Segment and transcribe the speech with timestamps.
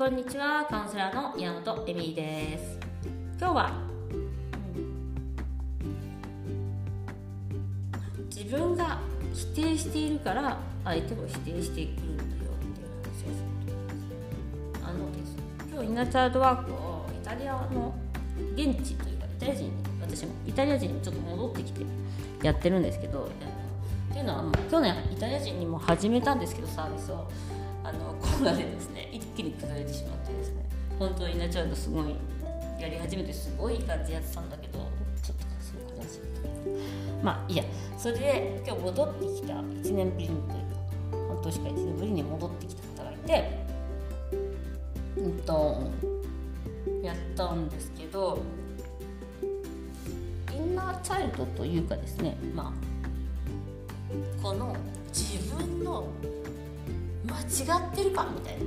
[0.00, 2.78] こんにちはカウンセラーの山本恵美です。
[3.38, 3.72] 今日は、
[8.34, 8.98] 自分が
[9.34, 15.36] 否定しているから相手も否定してくるんだよっていう話をするあのです
[15.70, 17.94] 今日インナーチャイルドワークをイタリアの
[18.54, 21.84] 現地というかイタリア人に私もイタリア人にちょっと戻ってきて
[22.42, 23.28] やってるんですけど
[24.10, 27.28] っていうのは去年イタリア人にも始めたんですけどサービスを。
[27.82, 29.08] あのコロナでですね。
[29.12, 30.64] 一気に崩れてしまってですね。
[30.98, 32.16] 本当になっちゃうとすごい
[32.80, 34.78] やり始めてすごい感じやってたんだけど
[35.22, 36.20] ちょっとすごい感じ
[37.22, 37.64] まあいいや。
[37.98, 43.50] それで今日戻ってきた1年ぶりにというか半年か1年ぶりに戻ってきた方がいて
[45.18, 45.90] うんと
[47.02, 48.42] やったんですけど
[50.50, 54.74] インナーチャイルドというかですねまあこの
[55.12, 56.08] 自分の
[57.40, 58.64] 違ってるかみたいな。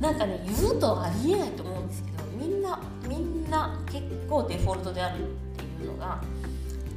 [0.10, 6.22] なんかね言うとありえないと思うんですけどみんなみんな結構デフォルトであるっていうのが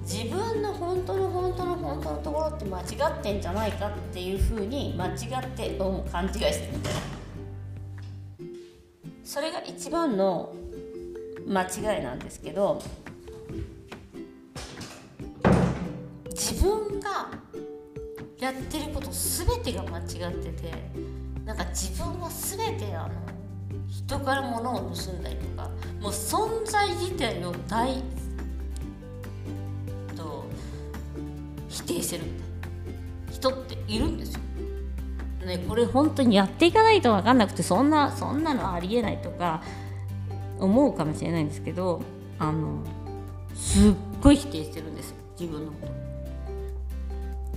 [0.03, 5.09] 自分の本当の本当の本当のところって間違ってんじゃないかっていうふうに間違
[5.43, 6.99] ってどうも勘違いしてるみたいな。
[9.23, 10.53] それが一番の
[11.47, 12.81] 間違いなんですけど
[16.31, 17.29] 自分が
[18.39, 19.80] やってること全てが
[20.21, 20.71] 違ってて
[21.45, 23.09] なんか自分は全てあの
[23.89, 25.69] 人から物を盗んだりとか
[25.99, 27.95] もう存在自体を大
[30.15, 30.45] と
[31.67, 32.39] 否定してるみたい
[33.27, 34.41] な人っているんですよ。
[35.45, 39.63] ね、これ本当にやっていかないと分かんなくてそんなそんなのありえないとか
[40.59, 42.03] 思うかもしれないんですけど
[42.37, 42.83] あの
[43.55, 46.10] すっごい否定してるんですよ自分のこと。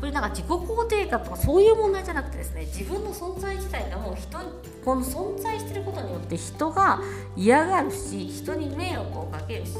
[0.04, 4.38] これなんか自己肯定感とかそういう問題じゃなくてですね自分の存在自体がもう人
[4.84, 7.00] この存在してることによって人が
[7.34, 9.72] 嫌がるし人に迷惑をかけるし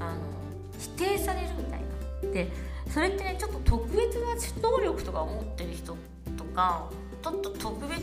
[0.00, 0.20] あの
[0.78, 2.30] 否定されるみたいな。
[2.30, 2.52] で
[2.90, 4.34] それってねちょっと特別な
[4.68, 5.96] 能力とか持ってる人
[6.36, 6.90] とか
[7.22, 7.96] ちょっと特別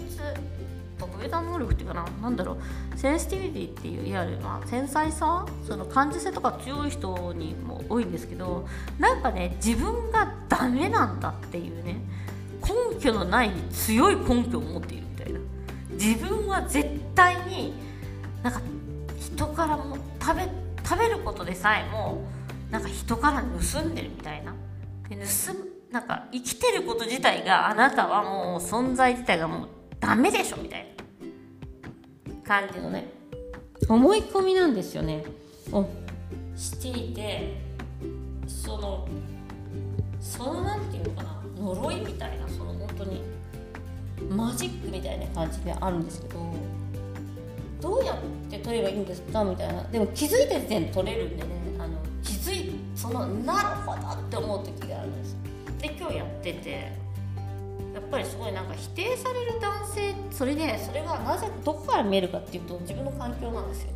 [1.20, 2.58] 特別な能力っていうかな何だろ
[2.94, 8.66] うセンシティビティっていういわゆる、まあ、繊細さその感受性とか強い人にも多いんですけど
[8.98, 11.98] なんかね自分がダメなんだっていうね
[12.64, 15.40] 根拠のない強い根拠を持っているみたいな。
[15.92, 17.74] 自分は絶対に
[18.44, 18.62] なんか
[19.20, 20.48] 人からも食べ
[20.84, 22.24] 食べることでさえも
[22.72, 24.54] なんか人から盗んでるみたいな。
[25.10, 29.70] で盗むなんか生きてること自体があなたはもう存在自体がもう
[30.00, 30.99] ダメでしょみたいな。
[32.50, 33.08] 感じのね
[33.88, 35.24] 思い込みなんですよね。
[35.72, 35.88] を
[36.56, 37.62] していて
[38.48, 39.08] その
[40.20, 43.22] そのなんていうのかな呪いみたいなその本当に
[44.32, 46.40] マジックみたいな感じであるんですけど
[47.80, 48.18] どうやっ
[48.50, 49.84] て取ればいいんですかみたいな。
[49.84, 55.38] でも気づいた時点で取れるんでねあの気づいそのなるほどって思う時があるんです。
[55.80, 56.92] で今日やってて
[57.94, 63.90] やっぱりすごいなんか否定される男性それでそれがなぜどこから見えるかっていうと自分の環境なんですよ。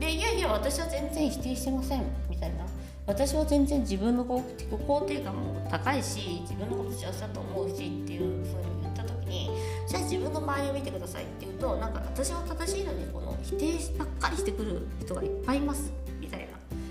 [0.00, 2.66] でいやいや私は全然否定してませんみたいな。
[3.06, 9.50] 私は全然自分の自己肯定感も高いし自分のこと幸せだと思うしっていうふうに言った時に
[9.88, 16.46] じゃあ自分の周りを見てくださいって言うとなんか私は正しいのにこの否定ばっかりしてくる人がいっぱいいますみたいな。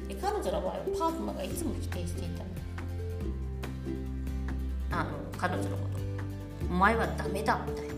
[0.07, 2.43] で彼女の場合はパートナーがいつも否定していた。
[4.99, 5.96] あの彼女のこと。
[6.69, 7.93] お前はダメだみたいな。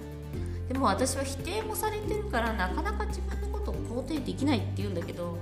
[0.67, 5.37] でも私は否定もされてるからなかなか自分のことを肯定できないって言うんだけど。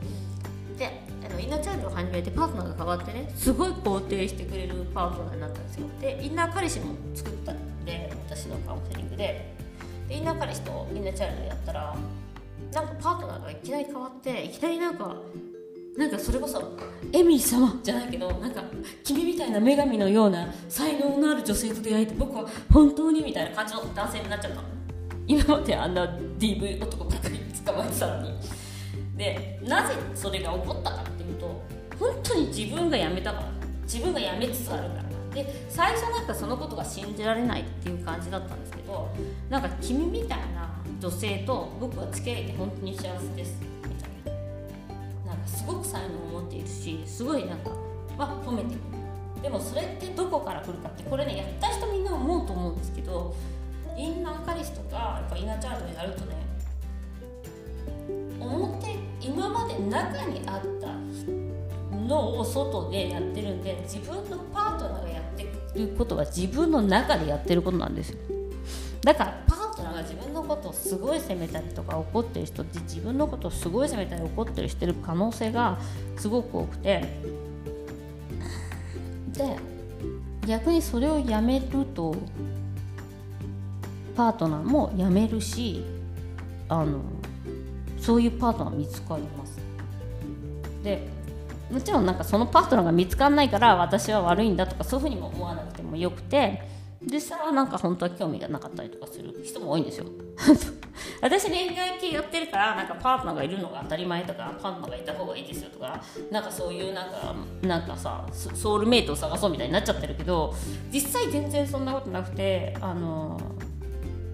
[0.77, 9.55] であのインナーチャイルドを始めてパートナーが変わってねすごい肯定してくれるパートナーになったんですよでインナー彼氏も作ったんで私のカウンセリングで。
[10.07, 11.97] でインナー彼氏とインナーチャイルドやったら
[12.73, 15.15] なんかパートナーがいきなり変わっていきなりなんか
[15.97, 16.77] なんかそれこそ
[17.11, 18.63] エミー様じゃないけどなんか
[19.03, 24.61] 君みたいな女神のような才能のある女性と出会えて僕は本当にみたいな感じの男性になっちゃった
[25.25, 26.05] 今まであんな
[26.37, 28.37] DV 男ばかり捕まえてたのに。
[29.17, 31.63] でなぜそれが起こったかっていうと
[31.99, 33.57] 本当に自分が辞めたから。
[33.87, 35.03] 自分が辞めつつあるから。
[35.33, 39.09] で最初なんかそのことが信じられないっていう感じだったんですけど
[39.49, 43.76] なんか君みたいな女性と僕は付き合えて本当に幸せです。
[45.67, 47.69] ごく才能を持っているしすごいなんか
[48.17, 48.81] は褒めてる。
[49.41, 53.35] でもそれってどこから来るかってこれねやった人みんな思うと思うんですけど
[53.95, 56.35] インナー彼氏とかやっぱインナーチャートやるとね
[58.39, 60.87] 表今まで中にあった
[61.95, 68.17] のを外でやってるんで自分のパートナーがやってることは自分の中でやってることなんですよ。
[69.01, 69.43] だから
[70.09, 75.77] 自分のことをすごい責めたりとか怒ってる人って自分のことをすごい責めたり怒ってるしてる可能性が
[76.17, 77.03] すごく多くて
[79.33, 79.57] で
[80.47, 82.15] 逆にそれをやめると
[84.15, 85.83] パートナーも辞めるし
[86.69, 87.01] あの
[87.99, 89.59] そういうパートナー見つかります。
[90.83, 91.07] で
[91.69, 100.05] もちろんなんかそのパートナーが見つかんないから私は悪いんだとかそういうふうにも思わなくてもよくて実際はなんか本当は興味がなかったりとかする人も多いんですよ。
[101.21, 106.01] 私恋愛系やってるからなんかパートナーがいるのが当たり前とかパートナーがいた方がいいですよとか
[106.31, 110.53] なんかそういうなんかなんかさソウルメイトを探そうみたいになっちゃってるけど
[110.91, 113.39] 実際全然そんなことなくてあの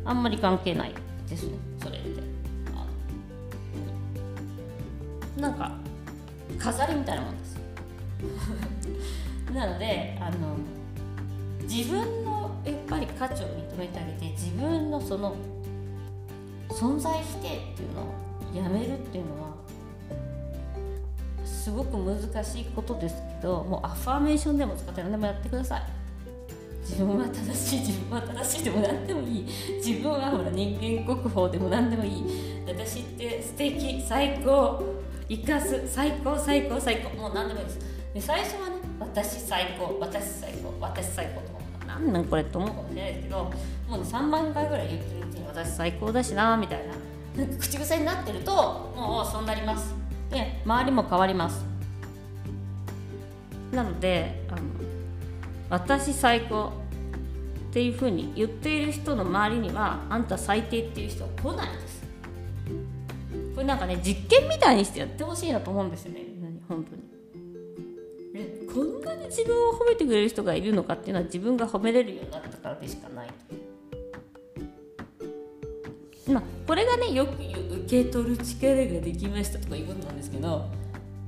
[0.06, 0.94] あんまり関係ない
[1.30, 2.34] ですねそれって。
[5.38, 5.72] なんか
[6.60, 7.60] 飾りみたいなもんです。
[9.54, 10.58] なのであの
[11.64, 12.33] 自分の
[13.28, 15.36] 価値を認めてあげて自分のその
[16.70, 18.06] 存在否定っていうのを
[18.54, 19.54] やめるっていうのは
[21.46, 25.84] すごく難しいことですけどもうアファーメーションでも使って何でもやってください。
[26.82, 29.46] 自分は正しい自分は正しいでも何でもいい。
[29.78, 32.24] 自分はほら人間国宝でも何でもいい。
[32.68, 34.84] 私って素敵最高。
[35.30, 35.88] 生かす。
[35.88, 37.16] 最高最高最高。
[37.16, 37.80] もう何でもいいです。
[38.14, 41.53] で最初はね私最高私最高私最高
[41.94, 42.70] とか何なんこれって思う。
[42.70, 43.52] かもしれないですけども
[43.92, 46.94] うね3万回ぐらい言ってるうちに私最高だしなみたいな。
[47.44, 48.52] なんか口癖になってると
[48.96, 49.96] もうそうなります。
[50.30, 51.66] で周りも変わります。
[53.72, 54.62] なのであの
[55.70, 56.72] 私最高
[57.72, 62.04] っていうふうに言っている人の周りにはあんた最低っていう人は来ないです。
[63.56, 66.22] これなんかね実験みたいにしてやってほしいなと思うんですよね
[66.68, 67.04] 本当に。
[68.74, 73.30] こんなに自分を褒めてくれる人がいるのかっていうのは自分が褒めれるようになったからでしかない
[76.32, 80.66] まあこれがねよく言う受け取る力ができましたとかいうことなんですけど、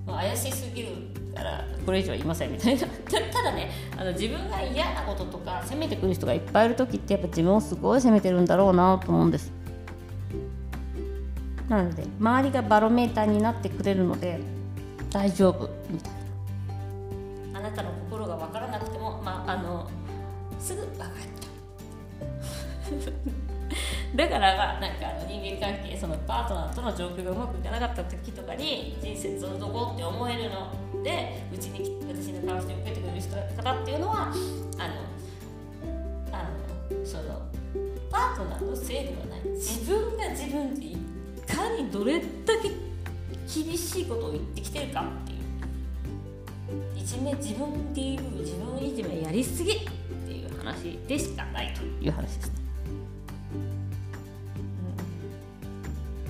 [0.05, 0.89] まあ、怪しすぎる
[1.33, 2.87] からこれ以上は言いませんみたいな。
[3.33, 9.51] ただねあの自分が嫌なこととか責めてくる人がいっぱいいる時ってやっぱ自分をすごい責めてるんだろうなと思うんです。
[11.67, 14.39] なので周りがバロメーターになってくれるので
[15.09, 16.24] 大丈夫みたいな。
[17.75, 19.89] たの心が分からなくてもまああの
[20.59, 21.09] すぐ分かっ
[22.99, 23.13] ちゃう
[24.15, 34.33] だからなんか人間関係そのパートナーとの状況がうまくいかなかった時とかに人生どんどこって思えるのでうちに私の顔して受けてくれる人方っていうのはあの
[36.31, 37.41] あのその
[38.09, 39.39] パートナーのせいではない。
[39.55, 40.97] 自分が自分でい
[41.45, 42.25] かにどれだ
[42.61, 42.69] け
[43.63, 45.34] 厳しいことを言ってきてるかっていう。
[46.95, 49.75] いじめ自分っていう自分いじめやりすぎっ
[50.25, 52.53] ていう話でしかないという話ですね、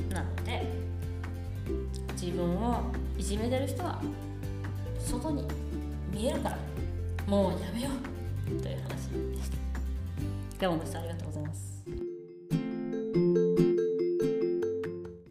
[0.10, 0.70] うん、なので
[2.14, 4.02] 自分をいじめてる人は
[5.00, 5.48] 外に
[6.12, 6.58] 見えるから
[7.28, 9.58] もうやめようという話でした。
[10.60, 11.75] 今日もご視聴ありがとうございます。